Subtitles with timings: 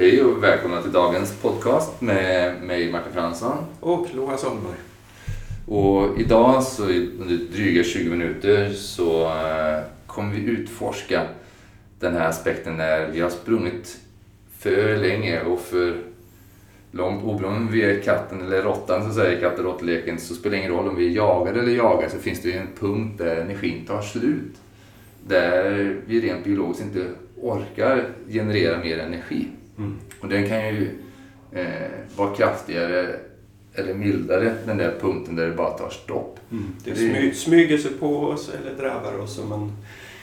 [0.00, 3.56] Hej och välkomna till dagens podcast med mig Martin Fransson.
[3.80, 4.76] Och Loa Solberg.
[5.66, 11.22] Och idag så under dryga 20 minuter så eh, kommer vi utforska
[12.00, 13.98] den här aspekten när vi har sprungit
[14.58, 15.96] för länge och för
[16.90, 17.24] långt.
[17.24, 20.58] Oberoende om vi är katten eller råttan så säger katt och råttleken så spelar det
[20.58, 23.36] ingen roll om vi är jagade eller jagar så finns det ju en punkt där
[23.36, 24.54] energin tar slut.
[25.26, 27.06] Där vi rent biologiskt inte
[27.36, 29.48] orkar generera mer energi.
[29.78, 29.94] Mm.
[30.20, 30.90] Och den kan ju
[31.52, 31.66] eh,
[32.16, 33.16] vara kraftigare
[33.74, 36.40] eller mildare den där punkten där det bara tar stopp.
[36.50, 36.64] Mm.
[36.84, 39.72] Det Det- smy, smyger sig på oss eller drabbar oss som en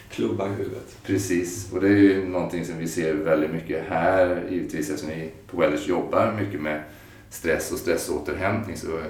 [0.09, 0.97] klubba i huvudet.
[1.05, 5.31] Precis, och det är ju någonting som vi ser väldigt mycket här givetvis eftersom vi
[5.51, 6.81] på Wellers jobbar mycket med
[7.29, 8.77] stress och stressåterhämtning.
[8.77, 9.03] Så eh,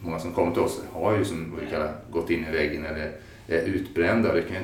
[0.00, 3.12] många som kommer till oss har ju som vi kallar gått in i väggen eller
[3.48, 4.32] är utbrända.
[4.34, 4.62] Det kan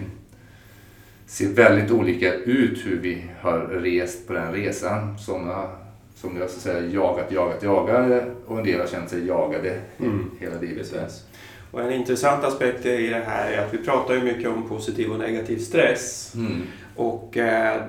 [1.33, 5.19] se väldigt olika ut hur vi har rest på den resan.
[5.19, 5.69] Sådana
[6.15, 9.81] som jag så att säga jagat, jagat, jagade och en del har känt sig jagade
[9.99, 10.31] Mm.
[10.41, 10.93] hela livet.
[10.93, 11.25] Precis.
[11.71, 15.11] Och en intressant aspekt i det här är att vi pratar ju mycket om positiv
[15.11, 16.33] och negativ stress.
[16.35, 16.63] Mm.
[16.97, 17.83] Och eh,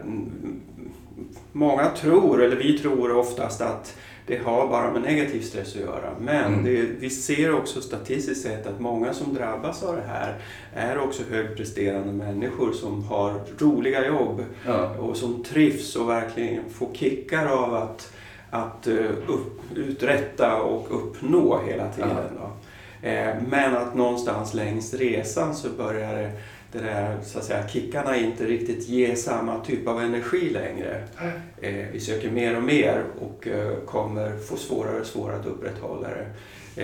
[1.52, 6.10] många tror, eller vi tror oftast att det har bara med negativ stress att göra.
[6.22, 6.64] Men Mm.
[6.66, 10.36] det, vi ser också statistiskt sett att många som drabbas av det här
[10.74, 14.90] är också högpresterande människor som har roliga jobb Ja.
[14.90, 18.14] och som trivs och verkligen får kickar av att,
[18.50, 18.96] att eh,
[19.28, 22.10] upp, uträtta och uppnå hela tiden.
[22.40, 22.50] Då.
[23.08, 26.32] Eh, Men att någonstans längs resan så börjar det,
[26.74, 31.04] det där, så att säga, kickarna inte riktigt ge samma typ av energi längre.
[31.62, 36.08] Eh, Vi söker mer och mer och eh, kommer få svårare och svårare att upprätthålla
[36.10, 36.26] det.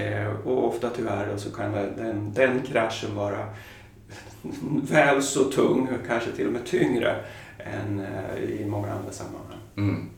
[0.02, 3.46] Eh, Och ofta tyvärr så kan den, den kraschen vara
[4.92, 7.16] väl så tung, kanske till och med tyngre,
[7.58, 9.58] än eh, i många andra sammanhang.
[9.78, 10.10] Mm.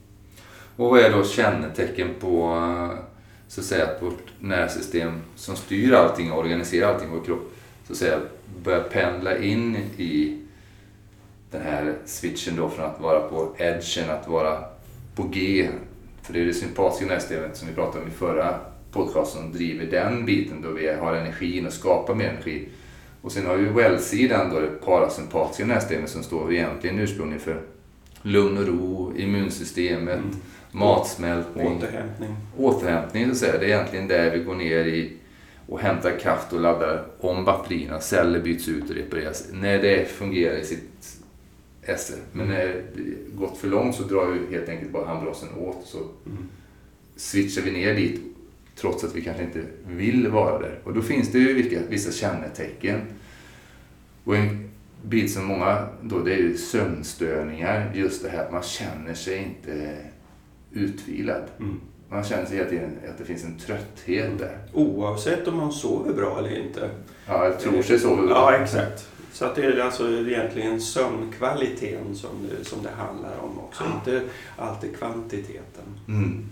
[0.75, 2.57] Och vad är då kännetecken på
[3.47, 7.53] så att säga, att vårt nervsystem som styr allting och organiserar allting i vår kropp
[7.87, 8.19] så att säga,
[8.63, 10.37] börjar pendla in i
[11.51, 14.63] den här switchen då från att vara på edgen, att vara
[15.15, 15.69] på G.
[16.21, 18.59] För det är det sympatiska nervsystemet som vi pratade om i förra
[18.91, 22.67] podcasten som driver den biten då vi har energin och skapar mer energi.
[23.21, 27.61] Och sen har vi well-sidan då det parasympatiska nervsystemet som står egentligen ursprungligen för
[28.21, 30.35] lugn och ro, immunsystemet, Mm.
[30.71, 32.35] matsmältning, Återhämtning.
[32.57, 33.57] återhämtning så att säga.
[33.57, 35.13] Det är egentligen där vi går ner i
[35.71, 37.99] och hämtar kraft och laddar om batterierna.
[37.99, 41.17] Celler byts ut och repareras när det fungerar i sitt
[41.81, 42.13] esse.
[42.31, 42.65] Men när
[42.95, 46.47] det gått för långt så drar ju helt enkelt bara handbromsen åt så Mm.
[47.15, 48.21] switchar vi ner dit
[48.75, 50.79] trots att vi kanske inte vill vara där.
[50.83, 53.01] Och då finns det ju vilka, vissa kännetecken.
[54.23, 54.69] Och en
[55.03, 57.91] bit som många då, det är ju sömnstörningar.
[57.95, 59.97] Just det här att man känner sig inte
[60.71, 61.43] utvilad.
[61.59, 61.79] Mm.
[62.11, 64.57] Man känner sig hela tiden att det finns en trötthet där.
[64.73, 66.89] Oavsett om man sover bra eller inte.
[67.27, 68.27] Ja, jag tror sig så.
[68.29, 69.07] Ja, exakt.
[69.31, 74.21] Så att det är alltså egentligen sömnkvaliteten som det, som det handlar om också, inte
[74.57, 75.83] alltid kvantiteten.
[76.07, 76.45] Mm.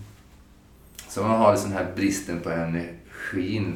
[1.07, 3.73] Så man har den här bristen på energin.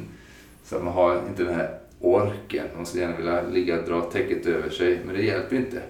[0.64, 2.66] Så man har inte den här orken.
[2.76, 5.82] Man skulle gärna vilja ligga och dra täcket över sig, men det hjälper inte.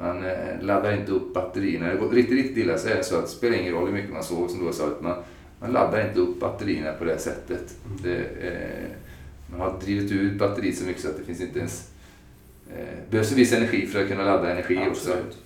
[0.00, 1.92] Man eh, laddar inte upp batterierna.
[1.92, 3.92] Det går riktigt, riktigt illa så är det så att det spelar ingen roll hur
[3.92, 5.00] mycket man sover som du sagt.
[5.00, 5.16] Man,
[5.60, 7.74] man laddar inte upp batterierna på det sättet.
[8.02, 8.90] Det, eh,
[9.50, 11.90] man har drivit ut batteriet så mycket så att det finns inte ens...
[12.70, 15.10] Eh, behövs en viss energi för att kunna ladda energi också.
[15.10, 15.38] Absolut.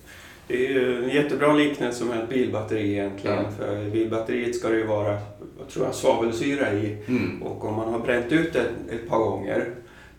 [0.47, 3.43] Det är ju en jättebra liknelse med ett bilbatteri egentligen.
[3.43, 3.51] Ja.
[3.57, 5.17] För i bilbatteriet ska det ju vara,
[5.59, 6.97] vad tror jag, svavelsyra i.
[7.07, 7.43] Mm.
[7.43, 9.65] Och om man har bränt ut det ett par gånger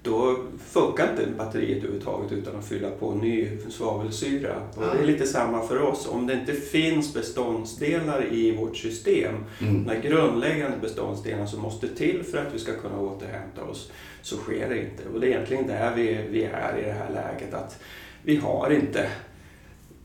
[0.06, 0.36] då
[0.70, 4.54] funkar inte batteriet överhuvudtaget utan att fylla på ny svavelsyra.
[4.74, 6.08] Och det är lite samma för oss.
[6.08, 9.86] Om det inte finns beståndsdelar i vårt system, Mm.
[9.86, 13.90] de grundläggande beståndsdelarna som måste till för att vi ska kunna återhämta oss,
[14.22, 15.02] så sker det inte.
[15.14, 17.54] Och det är egentligen där vi, vi är i det här läget.
[17.54, 17.78] att
[18.22, 19.10] Vi har inte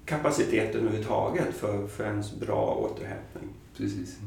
[0.06, 3.50] kapaciteten överhuvudtaget för, för en bra återhämtning.
[3.78, 4.18] Precis.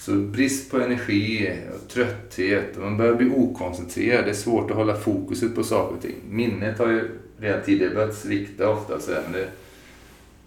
[0.00, 4.24] Så brist på energi och trötthet och man börjar bli okoncentrerad.
[4.24, 6.14] Det är svårt att hålla fokuset på saker och ting.
[6.30, 9.00] Minnet har ju redan tidigare börjat svikta ofta.
[9.00, 9.50] Så men det är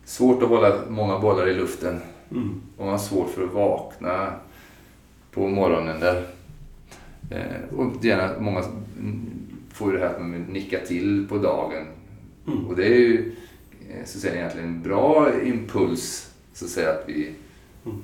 [0.06, 2.00] svårt att hålla många bollar i luften.
[2.32, 2.62] Mm.
[2.78, 4.34] Och man har svårt för att vakna
[5.32, 6.26] på morgonen där.
[7.32, 8.64] Eh, och gärna, många
[9.74, 11.86] får ju det här att man vill nicka till på dagen.
[12.48, 12.66] Mm.
[12.68, 13.36] Och det är ju
[13.90, 17.32] eh, så att säga, egentligen en bra impuls så att säga att vi.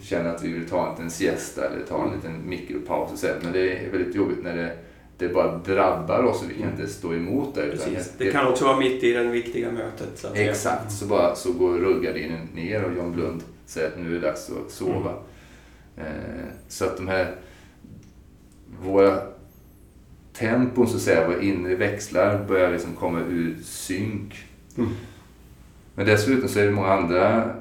[0.02, 3.12] Känner att vi vill ta en liten siesta eller ta en liten mikropaus.
[3.12, 4.78] Och så, men det är väldigt jobbigt när det
[5.18, 6.80] det bara drabbar oss och vi kan Mm.
[6.80, 7.72] inte stå emot det.
[7.72, 8.14] Precis.
[8.18, 10.10] Det kan också vara mitt i det viktiga mötet.
[10.20, 10.28] Så.
[10.34, 14.28] Exakt, så, bara, så går rullgardinen ner och John Blund säger att nu är det
[14.28, 15.14] dags att sova.
[15.98, 16.04] Eh,
[16.68, 17.36] så att de här,
[18.84, 19.22] våra
[20.34, 24.36] tempon så att säga, våra inre växlar börjar liksom komma ur synk.
[24.78, 24.90] Mm.
[25.96, 27.54] Men dessutom så är det många andra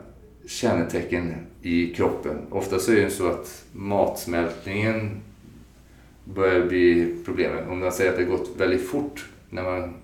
[0.48, 2.38] kännetecken i kroppen.
[2.50, 5.20] Ofta så är det så att matsmältningen
[6.24, 7.68] börjar bli problemet.
[7.68, 9.94] Om man säger att det gått väldigt fort när man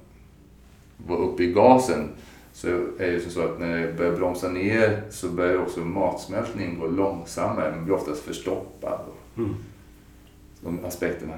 [0.97, 2.09] var uppe i gasen
[2.53, 6.79] så är det ju så att när det börjar bromsa ner så börjar också matsmältningen
[6.79, 7.77] gå långsammare.
[7.77, 9.01] Man blir oftast förstoppad.
[9.37, 9.55] Mm.
[10.61, 11.35] De aspekterna.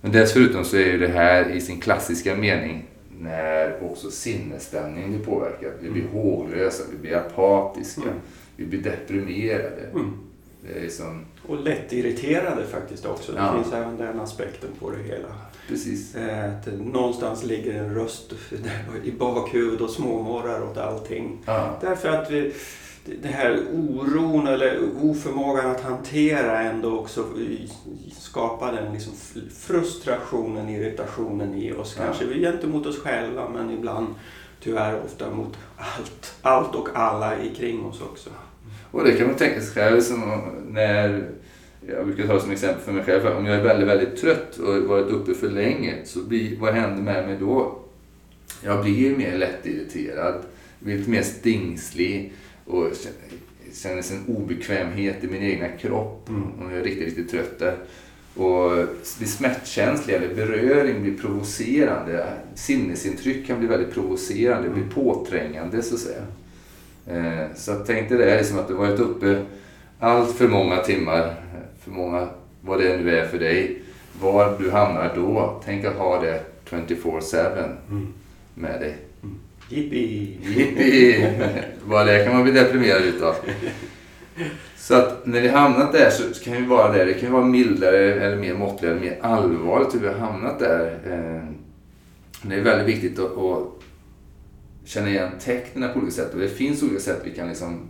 [0.00, 2.89] Men dessutom så är ju det här i sin klassiska mening
[3.20, 5.72] när också sinnesstämningen blir påverkad.
[5.80, 8.14] Vi blir håglösa, vi blir apatiska, Mm.
[8.56, 9.82] vi blir deprimerade.
[9.92, 10.12] Mm.
[10.62, 13.32] Det är som, Och lättirriterade faktiskt också.
[13.32, 13.54] Det Ja.
[13.62, 15.28] finns även den aspekten på det hela.
[15.68, 16.14] precis.
[16.14, 18.32] Eh, Att någonstans ligger en röst
[19.04, 21.38] i bakhuvudet och småmorrar åt allting.
[21.46, 21.78] Ja.
[21.80, 22.52] Därför att vi,
[23.04, 27.24] det här oron eller oförmågan att hantera ändå också
[28.12, 29.12] skapar den liksom
[29.54, 31.96] frustrationen, irritationen i oss.
[31.98, 32.04] Ja.
[32.04, 34.06] Kanske gentemot oss själva men ibland
[34.62, 38.30] tyvärr ofta mot allt, allt och alla kring oss också.
[38.90, 41.28] Och det kan man tänka sig själv som när,
[41.88, 44.82] jag brukar ta som exempel för mig själv, om jag är väldigt, väldigt trött och
[44.82, 47.78] varit uppe för länge, så blir, vad händer med mig då?
[48.64, 50.42] Jag blir mer lättirriterad,
[50.78, 52.32] blir lite mer stingslig
[52.70, 56.42] och känner- känner en obekvämhet i min egna kropp Mm.
[56.70, 57.76] jag är riktigt, riktigt trött där.
[58.36, 58.70] Och
[59.18, 62.26] blir smärtkänslig eller beröring blir provocerande.
[62.54, 66.22] Sinnesintryck kan bli väldigt provocerande, blir påträngande så att säga.
[67.06, 69.42] Eh, Så att tänk dig det är som att du varit uppe
[69.98, 71.34] allt för många timmar,
[71.84, 72.28] för många,
[72.60, 73.82] vad det nu är för dig.
[74.20, 77.76] Var du hamnar då, tänk att ha det 24-7
[78.54, 78.96] med dig.
[79.70, 80.36] Jippi!
[80.42, 81.26] Jippi!
[81.84, 83.34] Bara det kan man bli deprimerad utav.
[84.76, 87.06] Så att när vi hamnat där så kan vi vara där.
[87.06, 90.58] Det kan ju vara mildare eller mer måttligare, eller mer allvarligt hur vi har hamnat
[90.58, 90.98] där.
[91.06, 91.52] Eh,
[92.42, 93.68] det är väldigt viktigt att, att
[94.84, 96.34] känna igen tecknen på olika sätt.
[96.34, 97.88] Och det finns olika sätt vi kan liksom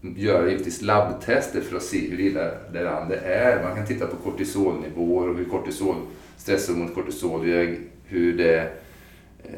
[0.00, 3.62] göra givetvis labbtester för att se hur illa det andra är.
[3.62, 5.96] Man kan titta på kortisolnivåer och hur kortisol,
[6.36, 7.40] stresshormonet kortisol,
[8.04, 8.72] hur det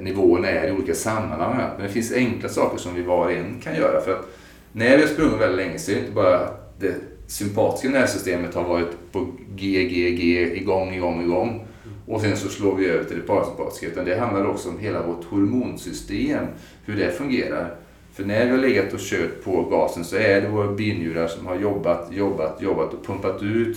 [0.01, 1.57] nivåerna är i olika sammanhang.
[1.77, 4.01] Men det finns enkla saker som vi var och en kan göra.
[4.01, 4.29] För att
[4.73, 6.95] när vi har sprungit väldigt länge så är det inte bara det
[7.27, 11.67] sympatiska nervsystemet har varit på G, G, G, igång, igång, igång.
[12.07, 13.87] Och sen så slår vi över till det parasympatiska.
[13.87, 16.47] Utan det handlar också om hela vårt hormonsystem,
[16.85, 17.75] hur det fungerar.
[18.13, 21.47] För när vi har legat och kört på gasen så är det våra binjurar som
[21.47, 23.77] har jobbat, jobbat, jobbat och pumpat ut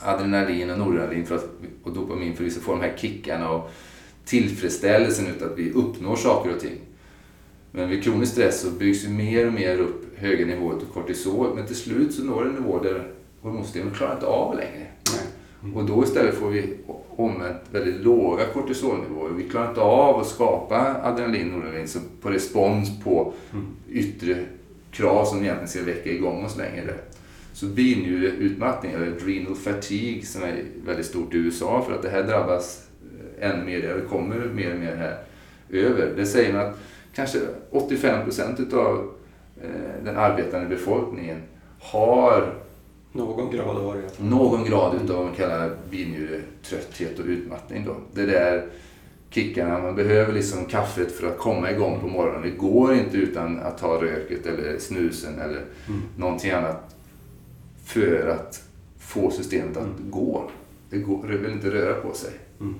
[0.00, 1.48] adrenalin och noradrenalin för att,
[1.82, 3.70] och dopamin för att vi ska få de här kickarna och
[4.28, 6.78] tillfredsställelsen utav att vi uppnår saker och ting.
[7.70, 11.54] Men vid kronisk stress så byggs ju mer och mer upp höga nivåer av kortisol
[11.54, 13.08] men till slut så når det en nivå där
[13.40, 14.86] hormonsystemet klarar inte av längre.
[15.74, 16.76] Och då istället får vi
[17.16, 19.30] omvänt väldigt låga kortisolnivåer.
[19.30, 21.88] Vi klarar inte av att skapa adrenalin och noradrenalin
[22.22, 23.32] på respons på
[23.90, 24.44] yttre
[24.90, 26.94] krav som egentligen ska väcka igång oss längre.
[27.52, 32.22] Så binjureutmattning, eller adrenal fatigue, som är väldigt stort i USA för att det här
[32.22, 32.87] drabbas
[33.40, 35.18] ännu mer, det kommer mer och mer här
[35.70, 36.12] över.
[36.16, 36.78] Det säger man att
[37.14, 37.38] kanske
[37.70, 39.10] 85 procent utav
[39.62, 41.42] eh, den arbetande befolkningen
[41.80, 42.54] har
[43.12, 47.84] Någon grad av någon grad utav vad man kallar binjuretrötthet och utmattning.
[47.84, 47.96] Då.
[48.14, 48.66] Det där
[49.30, 52.42] kickarna, man behöver liksom kaffet för att komma igång på morgonen.
[52.42, 56.00] Det går inte utan att ta röket eller snusen eller Mm.
[56.16, 56.96] någonting annat
[57.84, 58.62] för att
[58.98, 60.50] få systemet att gå.
[60.90, 62.30] Det, går, det vill inte röra på sig.
[62.60, 62.74] Mm.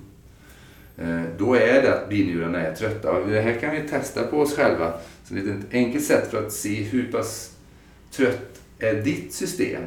[1.00, 3.20] Eh, då är det att binjurarna är trötta.
[3.20, 4.92] Det här kan vi testa på oss själva.
[5.24, 7.56] Så det är ett enkelt sätt för att se hur pass
[8.10, 9.82] trött är ditt system.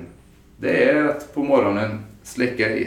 [0.58, 2.78] Det är att på morgonen släcka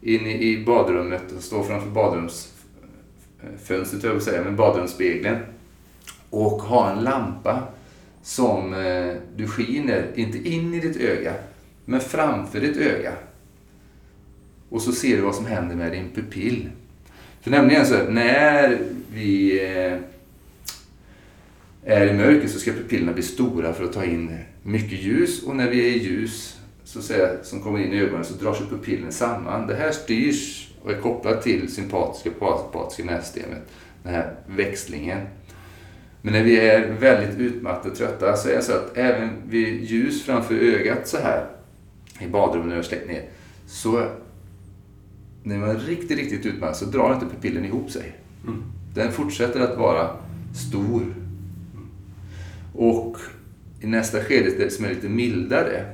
[0.00, 5.38] in i badrummet och stå framför badrumsfönstret, jag säga, men badrumsspegeln.
[6.30, 7.62] Och ha en lampa
[8.22, 11.34] som eh, du skiner, inte in i ditt öga,
[11.84, 13.12] men framför ditt öga.
[14.68, 16.68] Och så ser du vad som händer med din pupill.
[17.44, 18.78] För nämligen så att när
[19.14, 19.98] vi eh,
[21.84, 25.56] är i mörker så ska pupillerna bli stora för att ta in mycket ljus och
[25.56, 28.54] när vi är i ljus så att säga, som kommer in i ögonen så drar
[28.54, 29.66] sig pupillen samman.
[29.66, 33.62] Det här styrs och är kopplat till sympatiska och parasympatiska nervsystemet,
[34.02, 35.20] den här växlingen.
[36.22, 39.84] Men när vi är väldigt utmattade och trötta så är det så att även vid
[39.84, 41.46] ljus framför ögat så här
[42.20, 43.28] i badrummet när jag släckt ner
[43.66, 44.08] så
[45.46, 48.12] när man är riktigt, riktigt utmattad så drar inte pupillen ihop sig.
[48.46, 48.62] Mm.
[48.94, 50.10] Den fortsätter att vara
[50.68, 51.02] stor.
[52.74, 53.16] Och
[53.80, 55.84] i nästa skede, det som är lite mildare,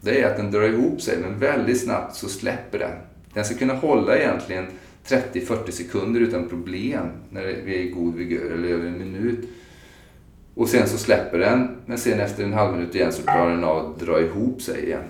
[0.00, 2.92] det är att den drar ihop sig, men väldigt snabbt så släpper den.
[3.34, 4.66] Den ska kunna hålla egentligen
[5.06, 9.48] 30-40 sekunder utan problem när vi är i god vigör, eller över en minut.
[10.54, 13.64] Och sen så släpper den, men sen efter en halv minut igen så klarar den
[13.64, 15.04] av att dra ihop sig igen.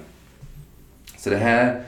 [1.17, 1.83] Så det här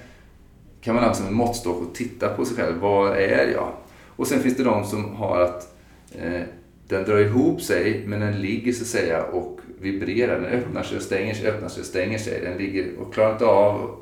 [0.85, 2.79] kan man ha som en måttstock och titta på sig själv.
[2.81, 3.73] Vad är jag?
[4.17, 5.77] Och sen finns det de som har att
[6.13, 6.43] eh,
[6.89, 10.41] den drar ihop sig men den ligger så att säga och vibrerar.
[10.41, 12.41] Den öppnar sig och stänger sig, öppnar sig och stänger sig.
[12.41, 13.97] Den ligger och klarar inte av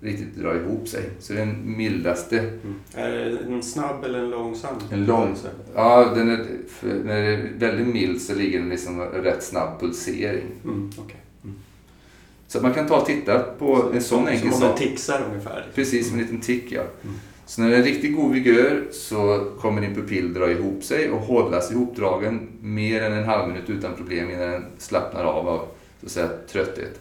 [0.00, 1.02] riktigt dra ihop sig.
[1.18, 2.38] Så det är den mildaste.
[2.38, 2.74] Mm.
[2.94, 4.74] Är det en snabb eller en långsam?
[4.90, 5.36] En lång.
[5.74, 6.46] Ja, den är,
[7.04, 10.46] när det är väldigt mild så ligger den liksom rätt snabb pulsering.
[10.64, 11.16] Mm, okay.
[12.50, 14.60] Så man kan ta och titta på en sån enkel sak.
[14.60, 15.66] Som om tixar ungefär?
[15.74, 16.80] Precis, som en liten tick ja.
[16.80, 17.14] Mm.
[17.46, 21.20] Så när det är riktigt god vigör så kommer din pupill dra ihop sig och
[21.20, 25.66] hållas ihopdragen mer än en halv minut utan problem innan den slappnar av av
[26.00, 27.00] så att säga, trötthet.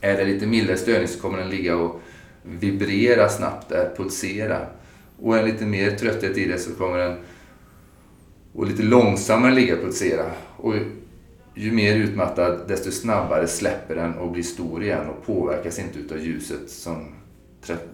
[0.00, 2.00] Är det lite mildare störning så kommer den ligga och
[2.42, 4.66] vibrera snabbt där, pulsera.
[5.18, 7.16] Och är det lite mer trötthet i det så kommer den
[8.54, 10.24] och lite långsammare ligga och pulsera.
[10.56, 10.74] Och
[11.54, 16.18] ju mer utmattad desto snabbare släpper den och blir stor igen och påverkas inte utav
[16.18, 17.06] ljuset som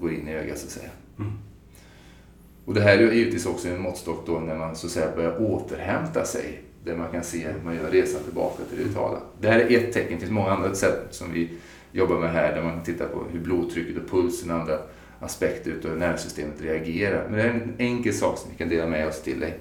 [0.00, 0.90] går in i ögat så att säga.
[1.18, 1.32] Mm.
[2.64, 5.42] Och det här är givetvis också en måttstock då när man så att säga börjar
[5.42, 6.62] återhämta sig.
[6.84, 9.18] Där man kan se att man gör resan tillbaka till det vitala.
[9.40, 10.12] Det här är ett tecken.
[10.12, 11.50] Det finns många andra sätt som vi
[11.92, 14.78] jobbar med här där man kan titta på hur blodtrycket och pulsen och andra
[15.20, 17.28] aspekter utav nervsystemet reagerar.
[17.28, 19.58] Men det är en enkel sak som vi kan dela med oss till dig.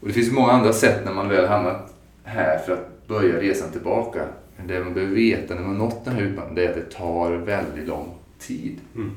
[0.00, 1.94] Och det finns många andra sätt när man väl hamnat
[2.30, 4.28] här för att börja resan tillbaka.
[4.56, 6.96] Men det man behöver veta när man nått den här utmaningen det är att det
[6.96, 8.78] tar väldigt lång tid.
[8.94, 9.10] Mm.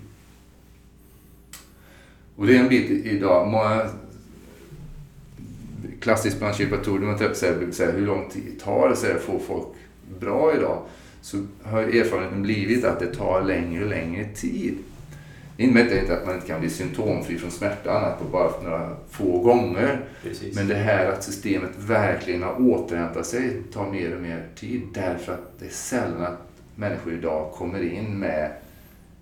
[2.36, 3.48] Och det är en bit idag.
[3.48, 3.90] Många
[6.00, 9.68] klassiskt bland kiropraktorer, man säger, säger hur lång tid tar det att få folk
[10.20, 10.82] bra idag?
[11.22, 14.78] Så har erfarenheten blivit att det tar längre och längre tid.
[15.58, 18.96] Det innebär inte att man inte kan bli symptomfri från smärta annat på bara några
[19.10, 20.02] få gånger.
[20.24, 20.56] Precis.
[20.56, 25.34] Men det här att systemet verkligen har återhämtat sig tar mer och mer tid därför
[25.34, 28.52] att det är sällan att människor idag kommer in med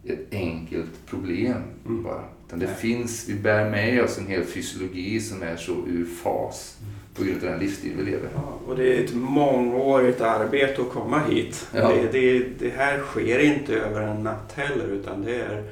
[0.05, 2.03] ett enkelt problem mm.
[2.03, 2.23] bara.
[2.47, 2.75] Utan det Nej.
[2.75, 6.77] finns, vi bär med oss en hel fysiologi som är så ur fas
[7.15, 8.29] på grund av den livsstil vi lever.
[8.35, 11.67] Ja, och det är ett mångårigt arbete att komma hit.
[11.73, 11.91] Ja.
[11.91, 15.63] Det, det, det, här sker inte över en natt heller utan det, är,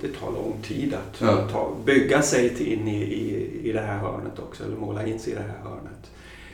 [0.00, 1.48] det tar lång tid att ja.
[1.52, 5.32] ta, bygga sig in i, i, i det här hörnet också, eller måla in sig
[5.32, 6.10] i det här hörnet.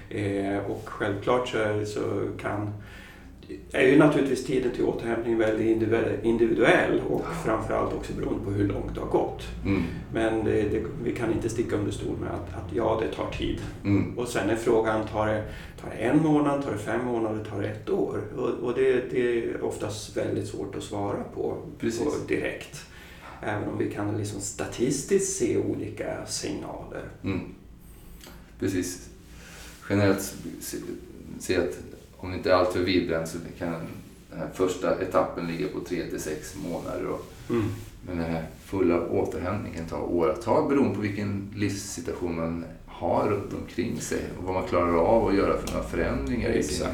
[0.08, 2.72] Eh, och självklart så, så kan
[3.72, 8.94] är ju naturligtvis tiden till återhämtning väldigt individuell och framförallt också beroende på hur långt
[8.94, 9.42] det har gått.
[9.64, 9.82] Mm.
[10.12, 13.30] Men det, det, vi kan inte sticka under stol med att, att ja, det tar
[13.30, 13.60] tid.
[13.84, 14.18] Mm.
[14.18, 15.44] Och sen är frågan, tar det,
[15.80, 18.20] tar det en månad, tar det fem månader, tar det ett år?
[18.36, 21.86] Och, och det, det, är oftast väldigt svårt att svara på, på
[22.28, 22.86] direkt.
[23.42, 27.02] Även om vi kan liksom statistiskt se olika signaler.
[27.24, 27.40] Mm.
[28.58, 29.08] Precis.
[29.90, 30.34] Generellt
[31.38, 31.78] se att
[32.22, 33.72] om det inte är alltför vidbränt så kan
[34.30, 37.06] den här första etappen ligga på 3 till 6 månader.
[37.06, 37.64] Och, mm.
[38.06, 44.00] Men den här fulla återhämtningen tar åratal beroende på vilken livssituation man har runt omkring
[44.00, 46.90] sig och vad man klarar av att göra för några förändringar i sina,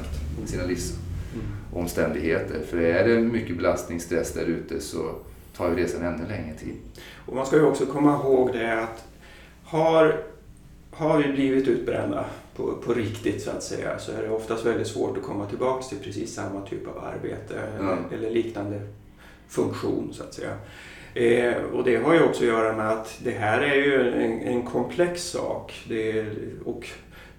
[0.47, 2.54] sina livsomständigheter.
[2.54, 2.66] Mm.
[2.66, 5.14] För är det mycket belastning, stress där ute så
[5.56, 6.75] tar ju resan ännu längre tid.
[7.26, 9.04] Och man ska ju också komma ihåg det att
[9.64, 10.20] har,
[10.90, 12.25] har vi blivit utbrända
[12.59, 15.83] på, på riktigt så att säga så är det oftast väldigt svårt att komma tillbaka
[15.83, 18.81] till precis samma typ av arbete eller, eller, liknande
[19.49, 20.55] funktion så att säga.
[21.15, 24.43] Eh, och det har ju också att göra med att det här är ju en,
[24.43, 25.85] en komplex sak.
[25.88, 26.27] Det,
[26.65, 26.88] och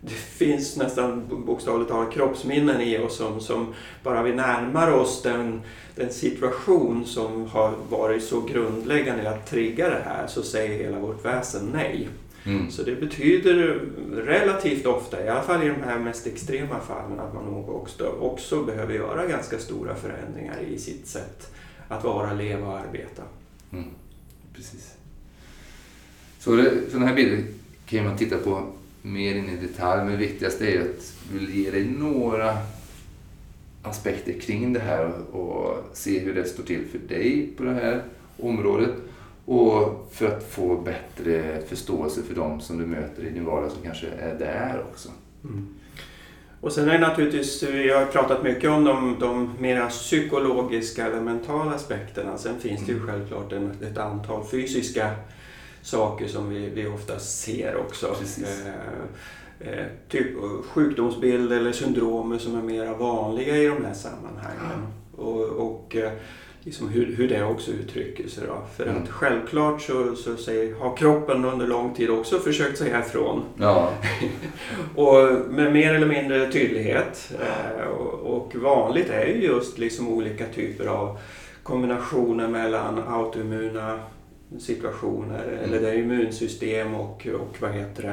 [0.01, 3.73] det finns nästan bokstavligt talat kroppsminnen i oss som, som
[4.03, 5.61] bara vi närmar oss den,
[5.95, 11.25] den situation som har varit så grundläggande att trigga det här så säger hela vårt
[11.25, 12.07] väsen nej.
[12.45, 12.71] Mm.
[12.71, 13.81] Så det betyder
[14.13, 18.07] relativt ofta, i alla fall i de här mest extrema fallen, att man nog också,
[18.07, 21.51] också behöver göra ganska stora förändringar i sitt sätt
[21.87, 23.23] att vara, leva och arbeta.
[23.71, 23.85] Mm.
[24.53, 24.93] Precis.
[26.39, 27.43] Så det, sådana här bilder
[27.85, 28.63] kan man titta på
[29.01, 32.57] mer in i detalj, men det viktigaste är att vi ge dig några
[33.81, 38.03] aspekter kring det här och se hur det står till för dig på det här
[38.37, 38.91] området.
[39.49, 43.81] Och för att få bättre förståelse för dem som du möter i din vardag som
[43.83, 45.09] kanske är där också.
[45.43, 45.67] Mm.
[46.61, 51.21] Och sen är det naturligtvis, vi har pratat mycket om de, de mera psykologiska eller
[51.21, 52.37] mentala aspekterna.
[52.37, 53.07] Sen finns det ju Mm.
[53.09, 55.11] självklart en, ett antal fysiska
[55.81, 58.07] saker som vi, vi ofta ser också.
[59.61, 60.27] Eh, eh, typ
[60.65, 64.87] sjukdomsbild eller syndromer som är mera vanliga i de här sammanhangen.
[65.15, 66.11] Och, och eh,
[66.63, 68.43] liksom hur, hur det också uttrycker sig.
[68.47, 68.61] Då.
[68.77, 69.03] För Mm.
[69.03, 73.43] att självklart så, så säger, har kroppen under lång tid också försökt säga ifrån.
[73.59, 73.93] Ja,
[74.95, 77.31] Och med mer eller mindre tydlighet.
[77.41, 81.17] Eh, och, och vanligt är ju just liksom olika typer av
[81.63, 83.99] kombinationer mellan autoimmuna
[84.59, 85.63] situationer Mm.
[85.63, 88.03] eller där immunsystem och, och vad heter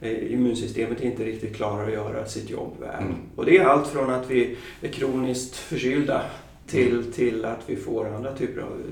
[0.00, 3.02] det, eh, immunsystemet inte riktigt klarar att göra sitt jobb väl.
[3.02, 3.14] Mm.
[3.36, 6.22] Och det är allt från att vi är kroniskt förkylda
[6.66, 7.12] till, Mm.
[7.12, 8.82] till att vi får andra typer av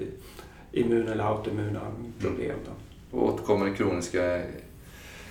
[0.73, 1.81] immun eller autoimmuna
[2.21, 2.57] problem.
[2.67, 2.71] Då.
[3.19, 4.43] och återkommande kroniska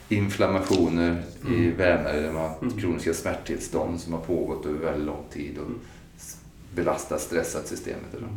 [0.10, 1.78] inflammationer i Mm.
[1.78, 2.78] vävnader, man Mm.
[2.78, 5.80] kroniska smärttillstånd som har pågått över väldigt lång tid och Mm.
[6.76, 8.14] belastat, stressat systemet.
[8.18, 8.28] eller.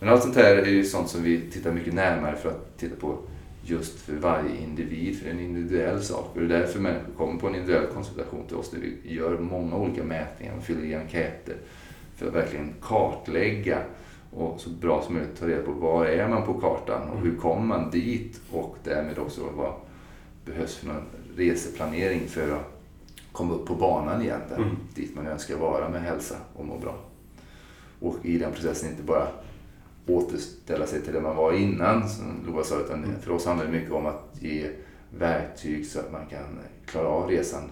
[0.00, 2.96] Men allt sånt här är ju sånt som vi tittar mycket närmare för att titta
[2.96, 3.18] på
[3.64, 6.30] just för varje individ, för det är en individuell sak.
[6.34, 9.38] Och det är därför människor kommer på en individuell konsultation till oss där vi gör
[9.38, 11.56] många olika mätningar och fyller i enkäter
[12.16, 13.78] för att verkligen kartlägga
[14.30, 17.36] och så bra som möjligt ta reda på var är man på kartan och hur
[17.36, 19.72] kommer man dit och därmed också vad
[20.44, 21.02] behövs för någon
[21.36, 22.72] reseplanering för att
[23.32, 24.76] komma upp på banan igen där, Mm.
[24.94, 26.94] dit man önskar vara med hälsa och må bra.
[28.00, 29.28] Och i den processen inte bara
[30.06, 33.20] återställa sig till det man var innan, som Loa sa, utan Mm.
[33.20, 34.70] för oss handlar det mycket om att ge
[35.18, 37.62] verktyg så att man kan klara av resan.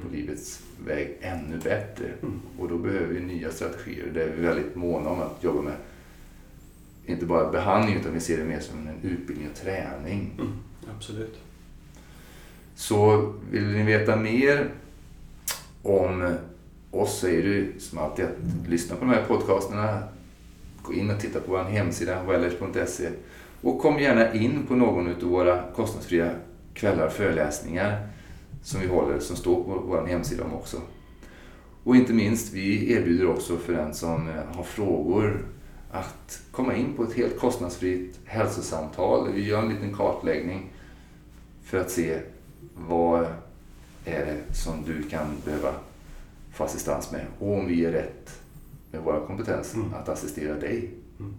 [0.00, 2.06] På livets väg ännu bättre.
[2.22, 2.40] Mm.
[2.58, 4.10] Och då behöver vi nya strategier.
[4.14, 5.76] Det är vi väldigt måna om att jobba med.
[7.06, 10.30] Inte bara behandling utan vi ser det mer som en utbildning och träning.
[10.38, 10.52] Mm.
[10.96, 11.38] Absolut.
[12.74, 14.70] Så vill ni veta mer
[15.82, 16.34] om
[16.90, 20.02] oss så är det som alltid att lyssna på de här podcasterna.
[20.82, 23.08] Gå in och titta på vår hemsida, wellers.se.
[23.60, 26.30] Och kom gärna in på någon av våra kostnadsfria
[26.74, 28.08] kvällar och föreläsningar
[28.62, 30.76] som vi håller, som står på vår hemsida om också.
[31.84, 35.46] Och inte minst, vi erbjuder också för den som eh, har frågor
[35.90, 39.32] att komma in på ett helt kostnadsfritt hälsosamtal.
[39.32, 40.72] Vi gör en liten kartläggning
[41.64, 42.18] för att se
[42.88, 43.26] vad
[44.04, 45.74] är det som du kan behöva
[46.54, 48.40] få assistans med och om vi är rätt
[48.90, 49.94] med våra kompetens Mm.
[49.94, 50.90] att assistera dig.
[51.18, 51.34] Mm.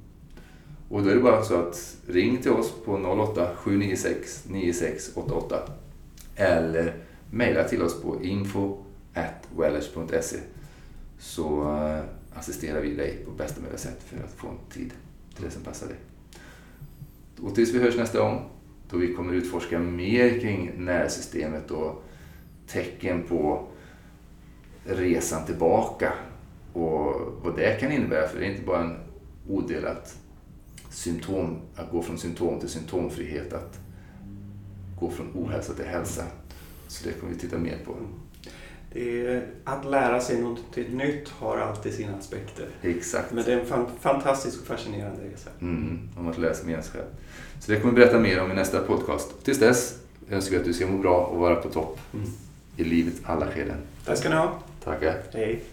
[0.90, 5.60] Och då är det bara så att ring till oss på 08 796 9688
[6.36, 6.94] eller
[7.34, 8.78] mejla till oss på info
[9.14, 10.38] at wellers.se
[11.20, 12.04] så eh,
[12.40, 14.94] assisterar vi dig på bästa möjliga sätt för att få en tid
[15.36, 15.98] till det som passar dig.
[17.42, 18.50] Och tills vi hörs nästa gång
[18.90, 22.04] då vi kommer utforska mer kring nervsystemet och
[22.68, 23.68] tecken på
[24.86, 26.14] resan tillbaka
[26.74, 28.28] och vad det kan innebära.
[28.28, 28.96] För det är inte bara en
[29.50, 30.18] odelat
[30.90, 33.80] symptom, att gå från symptom till symptomfrihet, att
[35.00, 36.24] gå från ohälsa till hälsa.
[36.88, 37.96] Så det kommer vi titta mer på.
[38.94, 42.68] Det är, att lära sig något nytt har alltid sina aspekter.
[42.82, 43.32] Exakt.
[43.34, 45.50] Men det är en fan, fantastisk och fascinerande resa.
[45.62, 47.04] Mm, om att lära sig mer själv.
[47.60, 49.44] Så det kommer vi berätta mer om i nästa podcast.
[49.44, 52.26] Tills dess önskar vi att du ska må bra och vara på topp Mm.
[52.78, 53.78] i livets alla skeden.
[54.06, 54.60] Tack ska ni ha.
[54.84, 55.22] Tackar.
[55.34, 55.64] Hej.